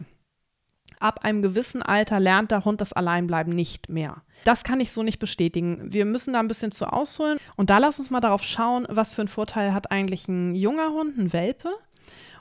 ab 1.03 1.25
einem 1.25 1.43
gewissen 1.43 1.83
Alter 1.83 2.21
lernt 2.21 2.51
der 2.51 2.65
Hund 2.65 2.81
das 2.81 2.93
Alleinbleiben 2.93 3.55
nicht 3.55 3.89
mehr. 3.89 4.23
Das 4.45 4.65
kann 4.65 4.81
ich 4.81 4.93
so 4.93 5.03
nicht 5.03 5.19
bestätigen. 5.19 5.93
Wir 5.93 6.05
müssen 6.05 6.33
da 6.33 6.41
ein 6.41 6.49
bisschen 6.49 6.73
zu 6.73 6.87
ausholen. 6.87 7.39
Und 7.57 7.71
da 7.71 7.79
lass 7.79 7.99
uns 7.99 8.11
mal 8.11 8.21
darauf 8.21 8.43
schauen, 8.43 8.87
was 8.89 9.15
für 9.15 9.23
einen 9.23 9.29
Vorteil 9.29 9.75
hat 9.75 9.91
eigentlich 9.91 10.29
ein 10.29 10.55
junger 10.55 10.91
Hund, 10.91 11.19
ein 11.19 11.33
Welpe. 11.33 11.71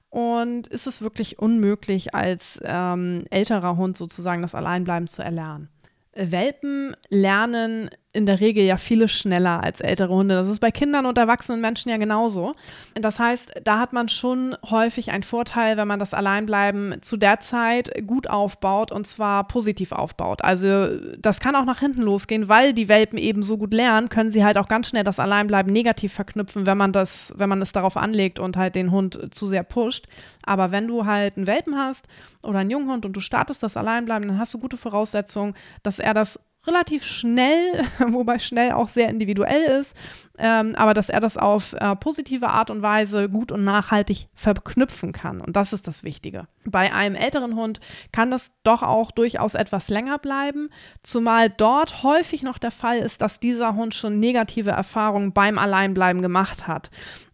Und 0.10 0.68
ist 0.68 0.88
es 0.88 1.02
wirklich 1.02 1.40
unmöglich, 1.40 2.14
als 2.14 2.60
ähm, 2.64 3.24
älterer 3.30 3.78
Hund 3.78 3.98
sozusagen 3.98 4.42
das 4.42 4.56
Alleinbleiben 4.56 5.08
zu 5.08 5.22
erlernen? 5.22 5.70
Welpen 6.14 6.96
lernen 7.10 7.90
in 8.14 8.26
der 8.26 8.42
Regel 8.42 8.64
ja 8.64 8.76
viele 8.76 9.08
schneller 9.08 9.64
als 9.64 9.80
ältere 9.80 10.14
Hunde. 10.14 10.36
Das 10.36 10.48
ist 10.48 10.60
bei 10.60 10.72
Kindern 10.72 11.06
und 11.06 11.18
erwachsenen 11.18 11.62
Menschen 11.62 11.90
ja 11.90 11.98
genauso. 11.98 12.56
Das 12.96 13.20
heißt, 13.20 13.62
da 13.64 13.80
hat 13.80 13.94
man 13.94 14.10
schon 14.10 14.56
häufig 14.70 15.12
einen 15.12 15.24
Vorteil, 15.24 15.78
wenn 15.78 15.88
man 15.88 16.00
das 16.00 16.14
Alleinbleiben 16.14 17.02
zu 17.02 17.16
der 17.16 17.40
Zeit 17.40 18.06
gut 18.06 18.30
aufbaut 18.30 18.92
und 18.92 19.08
zwar 19.08 19.48
positiv 19.48 19.94
aufbaut. 19.94 20.44
Also 20.44 20.90
das 21.20 21.40
kann 21.40 21.56
auch 21.56 21.64
nach 21.64 21.80
hinten 21.80 22.02
losgehen, 22.02 22.50
weil 22.50 22.74
die 22.74 22.90
Welpen 22.90 23.18
eben 23.18 23.44
so 23.44 23.58
gut 23.58 23.74
lernen, 23.74 24.10
können 24.10 24.32
sie 24.32 24.44
halt 24.44 24.58
auch 24.58 24.68
ganz 24.68 24.90
schnell 24.90 25.06
das 25.06 25.20
Alleinbleiben 25.20 25.72
negativ 25.72 26.12
verknüpfen, 26.14 26.66
wenn 26.66 26.78
man 26.78 26.92
das, 26.92 27.32
wenn 27.38 27.50
man 27.50 27.62
es 27.62 27.72
darauf 27.72 27.96
anlegt 27.96 28.40
und 28.40 28.58
halt 28.58 28.76
den 28.76 28.92
Hund 28.92 29.30
zu 29.32 29.48
sehr 29.48 29.64
pusht. 29.64 30.08
Aber 30.44 30.72
wenn 30.72 30.88
du 30.88 31.06
halt 31.06 31.38
einen 31.38 31.48
Welpen 31.48 31.78
hast 31.78 32.08
oder 32.44 32.60
einen 32.60 32.72
Junghund 32.72 33.06
und 33.06 33.14
du 33.14 33.22
startest 33.22 33.64
das 33.64 33.78
Alleinbleiben, 33.78 34.28
dann 34.28 34.38
hast 34.38 34.54
du 34.54 34.60
gute 34.60 34.76
Voraussetzungen, 34.76 35.54
dass 35.84 36.00
er 36.00 36.14
das 36.14 36.40
relativ 36.68 37.04
schnell, 37.04 37.86
wobei 38.08 38.40
schnell 38.40 38.74
auch 38.74 38.90
sehr 38.90 39.10
individuell 39.10 39.80
ist, 39.80 39.96
ähm, 40.38 40.74
aber 40.76 40.94
dass 40.94 41.10
er 41.10 41.20
das 41.20 41.38
auf 41.38 41.74
äh, 41.74 41.96
positive 41.96 42.50
Art 42.50 42.70
und 42.70 42.82
Weise 42.82 43.30
gut 43.30 43.52
und 43.52 43.64
nachhaltig 43.64 44.28
verknüpfen 44.34 45.12
kann. 45.12 45.42
Und 45.42 45.56
das 45.56 45.74
ist 45.74 45.88
das 45.88 46.04
Wichtige. 46.04 46.48
Bei 46.66 46.94
einem 46.94 47.16
älteren 47.16 47.56
Hund 47.56 47.80
kann 48.12 48.32
das 48.32 48.52
doch 48.64 48.84
auch 48.84 49.12
durchaus 49.12 49.56
etwas 49.56 49.90
länger 49.90 50.20
bleiben, 50.20 50.70
zumal 51.04 51.50
dort 51.50 52.04
häufig 52.04 52.44
noch 52.44 52.58
der 52.58 52.72
Fall 52.72 53.00
ist, 53.00 53.22
dass 53.22 53.40
dieser 53.40 53.76
Hund 53.76 53.94
schon 53.96 54.20
negative 54.20 54.72
Erfahrungen 54.72 55.34
beim 55.34 55.58
Alleinbleiben 55.58 56.22
gemacht 56.22 56.68
hat. 56.68 56.92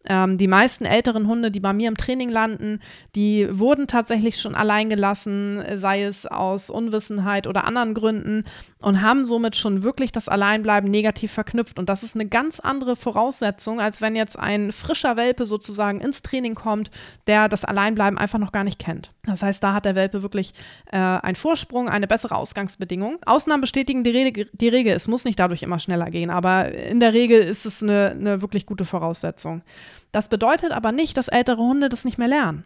Ähm, 0.09 0.37
die 0.37 0.47
meisten 0.47 0.85
älteren 0.85 1.27
Hunde, 1.27 1.51
die 1.51 1.59
bei 1.59 1.73
mir 1.73 1.87
im 1.89 1.97
Training 1.97 2.29
landen, 2.29 2.79
die 3.15 3.47
wurden 3.51 3.87
tatsächlich 3.87 4.39
schon 4.39 4.55
allein 4.55 4.89
gelassen, 4.89 5.63
sei 5.75 6.03
es 6.03 6.25
aus 6.25 6.69
Unwissenheit 6.69 7.47
oder 7.47 7.65
anderen 7.65 7.93
Gründen 7.93 8.43
und 8.79 9.01
haben 9.01 9.25
somit 9.25 9.55
schon 9.55 9.83
wirklich 9.83 10.11
das 10.11 10.29
Alleinbleiben 10.29 10.89
negativ 10.89 11.31
verknüpft. 11.31 11.79
Und 11.79 11.89
das 11.89 12.03
ist 12.03 12.15
eine 12.15 12.27
ganz 12.27 12.59
andere 12.59 12.95
Voraussetzung, 12.95 13.79
als 13.79 14.01
wenn 14.01 14.15
jetzt 14.15 14.37
ein 14.37 14.71
frischer 14.71 15.17
Welpe 15.17 15.45
sozusagen 15.45 15.99
ins 15.99 16.21
Training 16.21 16.55
kommt, 16.55 16.91
der 17.25 17.49
das 17.49 17.65
Alleinbleiben 17.65 18.17
einfach 18.17 18.39
noch 18.39 18.51
gar 18.51 18.63
nicht 18.63 18.79
kennt. 18.79 19.11
Das 19.25 19.41
heißt, 19.41 19.61
da 19.61 19.73
hat 19.73 19.85
der 19.85 19.95
Welpe 19.95 20.23
wirklich 20.23 20.53
äh, 20.91 20.97
einen 20.97 21.35
Vorsprung, 21.35 21.89
eine 21.89 22.07
bessere 22.07 22.35
Ausgangsbedingung. 22.35 23.17
Ausnahmen 23.25 23.61
bestätigen 23.61 24.03
die, 24.03 24.11
Re 24.11 24.45
die 24.53 24.69
Regel. 24.69 24.95
Es 24.95 25.07
muss 25.07 25.25
nicht 25.25 25.39
dadurch 25.39 25.63
immer 25.63 25.79
schneller 25.79 26.09
gehen, 26.09 26.29
aber 26.29 26.71
in 26.71 26.99
der 26.99 27.13
Regel 27.13 27.39
ist 27.39 27.65
es 27.65 27.83
eine, 27.83 28.11
eine 28.11 28.41
wirklich 28.41 28.65
gute 28.65 28.85
Voraussetzung. 28.85 29.63
Das 30.11 30.29
bedeutet 30.29 30.71
aber 30.71 30.91
nicht, 30.91 31.17
dass 31.17 31.27
ältere 31.27 31.57
Hunde 31.57 31.89
das 31.89 32.05
nicht 32.05 32.17
mehr 32.17 32.27
lernen, 32.27 32.63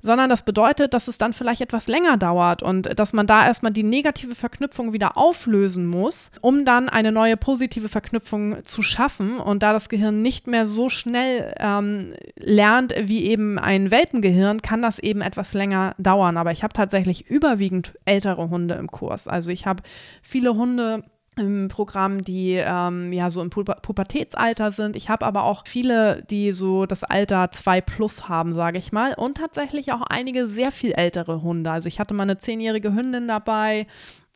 sondern 0.00 0.30
das 0.30 0.44
bedeutet, 0.44 0.94
dass 0.94 1.08
es 1.08 1.18
dann 1.18 1.32
vielleicht 1.32 1.60
etwas 1.60 1.88
länger 1.88 2.16
dauert 2.16 2.62
und 2.62 2.98
dass 2.98 3.12
man 3.12 3.26
da 3.26 3.46
erstmal 3.46 3.72
die 3.72 3.82
negative 3.82 4.34
Verknüpfung 4.34 4.92
wieder 4.92 5.16
auflösen 5.16 5.86
muss, 5.86 6.30
um 6.40 6.64
dann 6.64 6.88
eine 6.88 7.12
neue 7.12 7.36
positive 7.36 7.88
Verknüpfung 7.88 8.64
zu 8.64 8.82
schaffen. 8.82 9.38
Und 9.38 9.62
da 9.62 9.72
das 9.72 9.88
Gehirn 9.88 10.22
nicht 10.22 10.46
mehr 10.46 10.66
so 10.66 10.88
schnell 10.88 11.54
ähm, 11.58 12.14
lernt 12.36 12.94
wie 13.04 13.24
eben 13.26 13.58
ein 13.58 13.90
Welpengehirn, 13.90 14.62
kann 14.62 14.82
das 14.82 14.98
eben 14.98 15.20
etwas 15.20 15.54
länger 15.54 15.94
dauern. 15.98 16.36
Aber 16.36 16.52
ich 16.52 16.62
habe 16.62 16.72
tatsächlich 16.72 17.28
überwiegend 17.28 17.94
ältere 18.04 18.48
Hunde 18.48 18.74
im 18.74 18.90
Kurs. 18.90 19.28
Also 19.28 19.50
ich 19.50 19.66
habe 19.66 19.82
viele 20.22 20.54
Hunde 20.54 21.04
im 21.40 21.68
Programm, 21.68 22.22
die 22.22 22.54
ähm, 22.54 23.12
ja 23.12 23.30
so 23.30 23.40
im 23.42 23.50
Pu 23.50 23.64
Pubertätsalter 23.64 24.72
sind. 24.72 24.94
Ich 24.94 25.08
habe 25.08 25.24
aber 25.24 25.44
auch 25.44 25.64
viele, 25.66 26.22
die 26.30 26.52
so 26.52 26.86
das 26.86 27.02
Alter 27.02 27.50
2 27.50 27.80
plus 27.80 28.28
haben, 28.28 28.54
sage 28.54 28.78
ich 28.78 28.92
mal. 28.92 29.14
Und 29.14 29.38
tatsächlich 29.38 29.92
auch 29.92 30.02
einige 30.02 30.46
sehr 30.46 30.70
viel 30.70 30.92
ältere 30.92 31.42
Hunde. 31.42 31.70
Also 31.70 31.88
ich 31.88 31.98
hatte 31.98 32.14
mal 32.14 32.24
eine 32.24 32.38
zehnjährige 32.38 32.94
Hündin 32.94 33.26
dabei. 33.26 33.86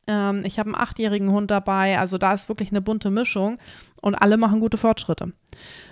Ähm, 0.06 0.42
ich 0.44 0.58
habe 0.58 0.68
einen 0.68 0.82
achtjährigen 0.82 1.30
Hund 1.30 1.50
dabei. 1.50 1.98
Also 1.98 2.18
da 2.18 2.32
ist 2.32 2.48
wirklich 2.48 2.70
eine 2.70 2.80
bunte 2.80 3.10
Mischung. 3.10 3.58
Und 4.00 4.14
alle 4.14 4.36
machen 4.36 4.60
gute 4.60 4.78
Fortschritte. 4.78 5.32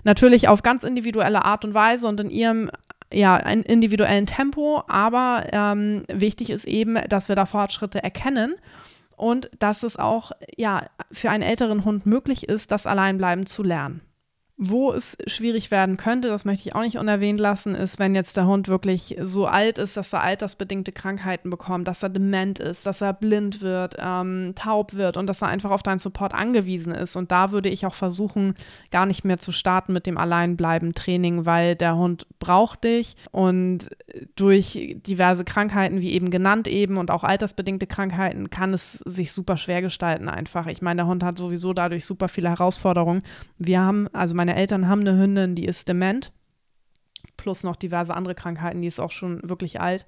Natürlich 0.04 0.48
auf 0.48 0.62
ganz 0.62 0.82
individuelle 0.82 1.44
Art 1.44 1.64
und 1.64 1.74
Weise 1.74 2.08
und 2.08 2.20
in 2.20 2.30
ihrem 2.30 2.70
ja, 3.12 3.36
einen 3.36 3.62
individuellen 3.62 4.24
Tempo, 4.24 4.82
aber 4.88 5.44
ähm, 5.52 6.02
wichtig 6.08 6.48
ist 6.48 6.64
eben, 6.64 6.98
dass 7.10 7.28
wir 7.28 7.36
da 7.36 7.44
Fortschritte 7.44 8.02
erkennen 8.02 8.54
und 9.22 9.48
dass 9.60 9.84
es 9.84 9.96
auch 9.96 10.32
ja, 10.56 10.86
für 11.12 11.30
einen 11.30 11.44
älteren 11.44 11.84
Hund 11.84 12.06
möglich 12.06 12.48
ist, 12.48 12.72
das 12.72 12.86
Alleinbleiben 12.86 13.46
zu 13.46 13.62
lernen. 13.62 14.00
Wo 14.64 14.92
es 14.92 15.18
schwierig 15.26 15.72
werden 15.72 15.96
könnte, 15.96 16.28
das 16.28 16.44
möchte 16.44 16.68
ich 16.68 16.76
auch 16.76 16.82
nicht 16.82 16.96
unerwähnt 16.96 17.40
lassen, 17.40 17.74
ist, 17.74 17.98
wenn 17.98 18.14
jetzt 18.14 18.36
der 18.36 18.46
Hund 18.46 18.68
wirklich 18.68 19.16
so 19.20 19.46
alt 19.46 19.76
ist, 19.78 19.96
dass 19.96 20.12
er 20.12 20.22
altersbedingte 20.22 20.92
Krankheiten 20.92 21.50
bekommt, 21.50 21.88
dass 21.88 22.04
er 22.04 22.10
dement 22.10 22.60
ist, 22.60 22.86
dass 22.86 23.00
er 23.00 23.12
blind 23.12 23.60
wird, 23.60 23.96
ähm, 23.98 24.52
taub 24.54 24.94
wird 24.94 25.16
und 25.16 25.26
dass 25.26 25.42
er 25.42 25.48
einfach 25.48 25.72
auf 25.72 25.82
deinen 25.82 25.98
Support 25.98 26.32
angewiesen 26.32 26.94
ist. 26.94 27.16
Und 27.16 27.32
da 27.32 27.50
würde 27.50 27.70
ich 27.70 27.86
auch 27.86 27.94
versuchen, 27.94 28.54
gar 28.92 29.04
nicht 29.04 29.24
mehr 29.24 29.38
zu 29.38 29.50
starten 29.50 29.92
mit 29.92 30.06
dem 30.06 30.16
Alleinbleiben-Training, 30.16 31.44
weil 31.44 31.74
der 31.74 31.96
Hund 31.96 32.28
braucht 32.38 32.84
dich 32.84 33.16
und 33.32 33.88
durch 34.36 34.96
diverse 35.04 35.44
Krankheiten, 35.44 36.00
wie 36.00 36.12
eben 36.12 36.30
genannt 36.30 36.68
eben 36.68 36.98
und 36.98 37.10
auch 37.10 37.24
altersbedingte 37.24 37.88
Krankheiten, 37.88 38.48
kann 38.48 38.72
es 38.74 38.92
sich 39.00 39.32
super 39.32 39.56
schwer 39.56 39.82
gestalten 39.82 40.28
einfach. 40.28 40.68
Ich 40.68 40.82
meine, 40.82 40.98
der 40.98 41.06
Hund 41.08 41.24
hat 41.24 41.36
sowieso 41.36 41.72
dadurch 41.72 42.06
super 42.06 42.28
viele 42.28 42.50
Herausforderungen. 42.50 43.22
Wir 43.58 43.80
haben, 43.80 44.06
also 44.12 44.36
meine 44.36 44.51
Eltern 44.56 44.88
haben 44.88 45.00
eine 45.00 45.18
Hündin, 45.18 45.54
die 45.54 45.66
ist 45.66 45.88
dement, 45.88 46.32
plus 47.36 47.64
noch 47.64 47.76
diverse 47.76 48.14
andere 48.14 48.34
Krankheiten, 48.34 48.82
die 48.82 48.88
ist 48.88 49.00
auch 49.00 49.10
schon 49.10 49.40
wirklich 49.42 49.80
alt. 49.80 50.06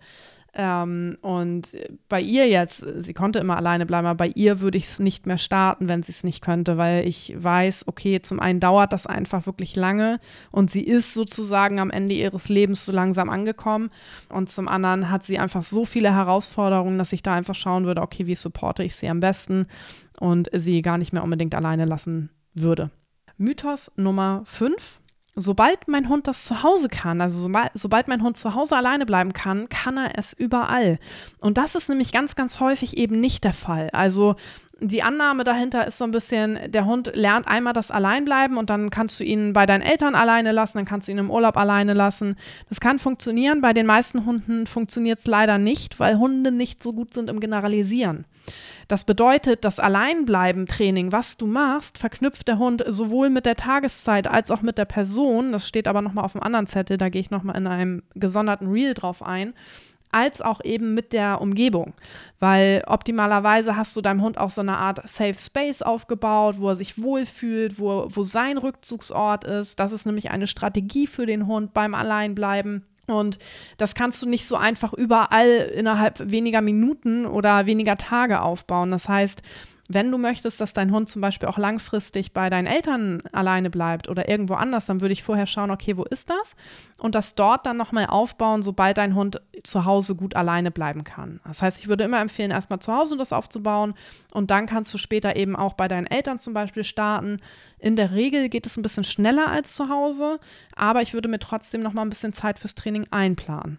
Ähm, 0.57 1.19
und 1.21 1.69
bei 2.09 2.21
ihr 2.21 2.47
jetzt, 2.49 2.79
sie 2.79 3.13
konnte 3.13 3.41
immer 3.41 3.57
alleine 3.57 3.87
bleiben, 3.87 4.07
aber 4.07 4.17
bei 4.17 4.29
ihr 4.29 4.61
würde 4.61 4.79
ich 4.79 4.85
es 4.85 4.99
nicht 5.01 5.27
mehr 5.27 5.39
starten, 5.39 5.89
wenn 5.89 6.05
sie 6.05 6.13
es 6.13 6.23
nicht 6.23 6.43
könnte, 6.43 6.79
weil 6.79 7.09
ich 7.09 7.35
weiß, 7.37 7.89
okay, 7.89 8.23
zum 8.23 8.39
einen 8.39 8.61
dauert 8.61 8.93
das 8.93 9.07
einfach 9.07 9.47
wirklich 9.47 9.75
lange 9.75 10.21
und 10.53 10.71
sie 10.71 10.83
ist 10.83 11.13
sozusagen 11.13 11.81
am 11.81 11.91
Ende 11.91 12.15
ihres 12.15 12.49
Lebens 12.49 12.87
so 12.87 12.93
langsam 12.93 13.31
angekommen 13.31 13.91
und 14.29 14.49
zum 14.49 14.69
anderen 14.69 15.11
hat 15.11 15.25
sie 15.25 15.41
einfach 15.41 15.65
so 15.65 15.85
viele 15.85 16.15
Herausforderungen, 16.15 16.99
dass 16.99 17.13
ich 17.13 17.25
da 17.25 17.35
einfach 17.35 17.57
schauen 17.57 17.85
würde, 17.85 18.03
okay, 18.03 18.29
wie 18.29 18.37
supporte 18.37 18.85
ich 18.85 18.95
sie 18.95 19.09
am 19.09 19.19
besten 19.19 19.67
und 20.21 20.49
sie 20.53 20.83
gar 20.83 20.99
nicht 20.99 21.13
mehr 21.13 21.25
unbedingt 21.25 21.57
alleine 21.57 21.85
lassen 21.85 22.31
würde. 22.55 22.91
Mythos 23.39 23.93
Nummer 23.97 24.43
5. 24.47 25.01
Sobald 25.37 25.89
mein 25.89 26.09
Hund 26.09 26.29
das 26.29 26.45
zu 26.45 26.63
Hause 26.63 26.89
kann, 26.89 27.21
also 27.21 27.51
sobald, 27.75 28.07
mein 28.07 28.23
Hund 28.23 28.37
zu 28.37 28.55
Hause 28.55 28.77
alleine 28.77 29.05
bleiben 29.05 29.33
kann, 29.33 29.69
kann 29.69 29.97
er 29.97 30.17
es 30.17 30.33
überall. 30.33 31.01
Und 31.41 31.59
das 31.59 31.75
ist 31.75 31.89
nämlich 31.89 32.13
ganz, 32.13 32.37
ganz 32.37 32.61
häufig 32.61 32.97
eben 32.97 33.19
nicht 33.19 33.43
der 33.43 33.53
Fall. 33.53 33.91
Also 33.93 34.37
die 34.81 35.03
Annahme 35.03 35.45
dahinter 35.45 35.87
ist 35.87 35.99
so 35.99 36.05
ein 36.05 36.11
bisschen, 36.11 36.59
der 36.67 36.85
Hund 36.85 37.13
lernt 37.15 37.47
einmal 37.47 37.73
das 37.73 37.91
Alleinbleiben 37.91 38.57
und 38.57 38.71
dann 38.71 38.91
kannst 38.91 39.21
du 39.21 39.25
ihn 39.25 39.53
bei 39.53 39.67
deinen 39.67 39.83
Eltern 39.83 40.15
alleine 40.15 40.53
lassen, 40.53 40.79
dann 40.79 40.85
kannst 40.85 41.09
du 41.09 41.13
ihn 41.13 41.19
im 41.19 41.31
Urlaub 41.31 41.57
alleine 41.57 41.95
lassen. 41.95 42.37
Das 42.69 42.81
kann 42.81 42.99
funktionieren. 42.99 43.61
Bei 43.61 43.73
den 43.73 43.87
meisten 43.87 44.27
Hunden 44.27 44.67
funktioniert 44.67 45.21
es 45.21 45.27
leider 45.27 45.59
nicht, 45.59 46.01
weil 46.01 46.19
Hunde 46.19 46.51
nicht 46.51 46.83
so 46.83 46.93
gut 46.93 47.15
sind 47.15 47.31
im 47.31 47.41
Generalisieren. 47.41 48.27
Das 48.89 49.05
bedeutet, 49.05 49.65
das 49.65 49.79
Alleinbleiben-Training, 49.79 51.13
was 51.13 51.37
du 51.37 51.47
machst, 51.47 51.97
verknüpft 51.97 52.49
der 52.49 52.59
Hund 52.59 52.85
sowohl 52.87 53.31
mit 53.31 53.47
der 53.47 53.57
Tageszeit 53.57 54.27
als 54.27 54.51
auch 54.51 54.61
mit 54.61 54.77
der 54.77 54.85
Person. 54.85 55.53
Das 55.53 55.67
steht 55.67 55.89
aber 55.89 56.03
nochmal 56.03 56.25
auf 56.25 56.35
einem 56.35 56.43
anderen 56.43 56.67
Zettel, 56.67 56.99
da 56.99 57.09
gehe 57.09 57.21
ich 57.21 57.31
nochmal 57.31 57.57
in 57.57 57.67
einem 57.67 58.03
gesonderten 58.15 58.71
Reel 58.71 58.93
drauf 58.93 59.23
ein 59.23 59.55
als 60.15 60.41
auch 60.41 60.61
eben 60.65 60.95
mit 60.95 61.13
der 61.13 61.41
Umgebung. 61.41 61.95
Weil 62.39 62.83
optimalerweise 62.87 63.77
hast 63.77 63.97
du 63.97 64.01
deinem 64.01 64.23
Hund 64.23 64.39
auch 64.39 64.51
so 64.51 64.61
eine 64.61 64.77
Art 64.77 65.07
Safe 65.09 65.35
Space 65.39 65.83
aufgebaut, 65.83 66.57
wo 66.59 66.69
er 66.71 66.77
sich 66.77 67.03
wohlfühlt, 67.03 67.79
wo, 67.79 68.07
wo 68.09 68.23
sein 68.23 68.59
Rückzugsort 68.59 69.45
ist. 69.45 69.81
Das 69.81 69.93
ist 69.93 70.07
nämlich 70.07 70.31
eine 70.31 70.47
Strategie 70.47 71.07
für 71.07 71.27
den 71.27 71.47
Hund 71.47 71.75
beim 71.75 71.95
Alleinbleiben. 71.95 72.87
Und 73.07 73.39
das 73.77 73.95
kannst 73.95 74.23
du 74.23 74.29
nicht 74.29 74.47
so 74.47 74.57
einfach 74.57 74.93
überall 74.93 75.71
innerhalb 75.75 76.31
weniger 76.31 76.61
Minuten 76.61 77.27
oder 77.27 77.67
weniger 77.67 77.97
Tage 77.97 78.41
aufbauen. 78.41 78.91
Das 78.91 79.09
heißt, 79.09 79.43
wenn 79.89 80.11
du 80.11 80.17
möchtest, 80.17 80.61
dass 80.61 80.73
dein 80.73 80.93
Hund 80.93 81.11
zum 81.11 81.21
Beispiel 81.21 81.49
auch 81.49 81.59
langfristig 81.59 82.33
bei 82.33 82.49
deinen 82.49 82.67
Eltern 82.67 83.23
alleine 83.33 83.69
bleibt 83.69 84.09
oder 84.09 84.29
irgendwo 84.29 84.55
anders, 84.55 84.87
dann 84.87 85.01
würde 85.01 85.13
ich 85.13 85.23
vorher 85.23 85.47
schauen, 85.47 85.71
okay, 85.71 85.97
wo 85.97 86.05
ist 86.05 86.31
das? 86.31 86.57
Und 86.99 87.15
das 87.15 87.35
dort 87.35 87.67
dann 87.67 87.77
nochmal 87.77 88.07
aufbauen, 88.07 88.63
sobald 88.63 88.97
dein 88.97 89.15
Hund 89.15 89.43
zu 89.63 89.85
Hause 89.85 90.15
gut 90.15 90.37
alleine 90.37 90.71
bleiben 90.71 91.05
kann. 91.05 91.41
Das 91.47 91.61
heißt, 91.61 91.81
ich 91.81 91.89
würde 91.89 92.05
immer 92.05 92.21
empfehlen, 92.21 92.51
erstmal 92.51 92.81
zu 92.81 92.95
Hause 92.95 93.17
das 93.17 93.33
aufzubauen 93.33 93.95
und 94.33 94.51
dann 94.51 94.67
kannst 94.67 94.93
du 94.95 94.99
später 94.99 95.37
eben 95.37 95.55
auch 95.55 95.75
bei 95.75 95.89
deinen 95.89 96.07
Eltern 96.07 96.39
zum 96.39 96.55
Beispiel 96.55 96.85
starten. 96.85 97.41
In 97.79 97.97
der 97.97 98.13
Regel 98.13 98.49
geht 98.49 98.67
es 98.67 98.77
ein 98.79 98.83
bisschen 98.83 99.05
schneller 99.05 99.51
als 99.51 99.75
zu 99.75 99.91
Hause, 99.91 100.41
aber 100.75 101.03
ich 101.03 101.13
würde 101.13 101.29
mir 101.29 101.39
trotzdem 101.39 101.83
nochmal 101.83 102.07
ein 102.07 102.11
bisschen 102.11 102.33
Zeit 102.33 102.59
fürs 102.59 102.75
Training 102.75 103.07
einplanen. 103.11 103.79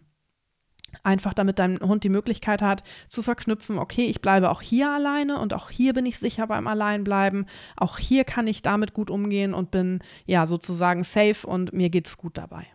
Einfach 1.03 1.33
damit 1.33 1.59
dein 1.59 1.79
Hund 1.79 2.03
die 2.03 2.09
Möglichkeit 2.09 2.61
hat 2.61 2.83
zu 3.07 3.21
verknüpfen, 3.21 3.77
okay, 3.77 4.05
ich 4.05 4.21
bleibe 4.21 4.49
auch 4.49 4.61
hier 4.61 4.91
alleine 4.91 5.39
und 5.39 5.53
auch 5.53 5.69
hier 5.69 5.93
bin 5.93 6.05
ich 6.05 6.19
sicher 6.19 6.47
beim 6.47 6.67
Alleinbleiben. 6.67 7.45
Auch 7.77 7.97
hier 7.97 8.23
kann 8.23 8.47
ich 8.47 8.61
damit 8.61 8.93
gut 8.93 9.09
umgehen 9.09 9.53
und 9.53 9.71
bin 9.71 9.99
ja 10.25 10.47
sozusagen 10.47 11.03
safe 11.03 11.47
und 11.47 11.73
mir 11.73 11.89
geht 11.89 12.07
es 12.07 12.17
gut 12.17 12.37
dabei. 12.37 12.67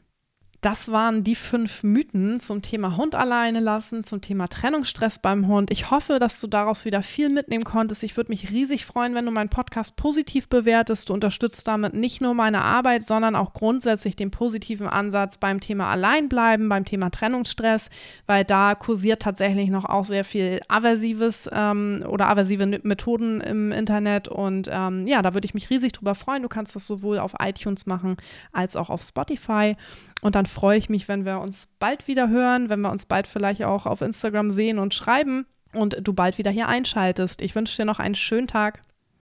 Das 0.60 0.92
waren 0.92 1.24
die 1.24 1.36
fünf 1.36 1.82
Mythen 1.82 2.38
zum 2.38 2.60
Thema 2.60 2.98
Hund 2.98 3.14
alleine 3.14 3.60
lassen, 3.60 4.04
zum 4.04 4.20
Thema 4.20 4.46
Trennungsstress 4.46 5.18
beim 5.18 5.46
Hund. 5.46 5.70
Ich 5.70 5.90
hoffe, 5.90 6.18
dass 6.18 6.38
du 6.38 6.48
daraus 6.48 6.84
wieder 6.84 7.00
viel 7.02 7.30
mitnehmen 7.30 7.64
konntest. 7.64 8.04
Ich 8.04 8.18
würde 8.18 8.28
mich 8.28 8.50
riesig 8.50 8.84
freuen, 8.84 9.14
wenn 9.14 9.24
du 9.24 9.32
meinen 9.32 9.48
Podcast 9.48 9.96
positiv 9.96 10.50
bewertest. 10.50 11.08
Du 11.08 11.14
unterstützt 11.14 11.66
damit 11.66 11.94
nicht 11.94 12.20
nur 12.20 12.34
meine 12.34 12.60
Arbeit, 12.60 13.04
sondern 13.04 13.36
auch 13.36 13.54
grundsätzlich 13.54 14.16
den 14.16 14.30
positiven 14.30 14.86
Ansatz 14.86 15.38
beim 15.38 15.60
Thema 15.60 15.90
Alleinbleiben, 15.90 16.68
beim 16.68 16.84
Thema 16.84 17.08
Trennungsstress, 17.08 17.88
weil 18.26 18.44
da 18.44 18.74
kursiert 18.74 19.22
tatsächlich 19.22 19.70
noch 19.70 19.86
auch 19.86 20.04
sehr 20.04 20.26
viel 20.26 20.60
aversives 20.68 21.48
ähm, 21.50 22.04
oder 22.06 22.28
aversive 22.28 22.66
Methoden 22.66 23.40
im 23.40 23.72
Internet. 23.72 24.28
Und 24.28 24.68
ähm, 24.70 25.06
ja, 25.06 25.22
da 25.22 25.32
würde 25.32 25.46
ich 25.46 25.54
mich 25.54 25.70
riesig 25.70 25.92
drüber 25.92 26.14
freuen. 26.14 26.42
Du 26.42 26.50
kannst 26.50 26.76
das 26.76 26.86
sowohl 26.86 27.18
auf 27.18 27.32
iTunes 27.40 27.86
machen 27.86 28.18
als 28.52 28.76
auch 28.76 28.90
auf 28.90 29.00
Spotify. 29.00 29.74
Und 30.20 30.34
dann 30.34 30.46
freue 30.46 30.78
ich 30.78 30.88
mich, 30.90 31.08
wenn 31.08 31.24
wir 31.24 31.40
uns 31.40 31.68
bald 31.78 32.06
wieder 32.06 32.28
hören, 32.28 32.68
wenn 32.68 32.80
wir 32.80 32.90
uns 32.90 33.06
bald 33.06 33.26
vielleicht 33.26 33.64
auch 33.64 33.86
auf 33.86 34.00
Instagram 34.00 34.50
sehen 34.50 34.78
und 34.78 34.94
schreiben 34.94 35.46
und 35.72 35.96
du 36.02 36.12
bald 36.12 36.38
wieder 36.38 36.50
hier 36.50 36.68
einschaltest. 36.68 37.40
Ich 37.42 37.54
wünsche 37.54 37.76
dir 37.76 37.84
noch 37.84 37.98
einen 37.98 38.14
schönen 38.14 38.46
Tag. 38.46 38.82